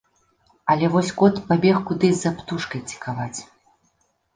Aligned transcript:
Але 0.73 0.89
вось 0.93 1.11
кот 1.21 1.35
пабег 1.47 1.77
кудысь 1.91 2.21
за 2.25 2.35
птушкай 2.41 2.87
цікаваць. 2.93 3.39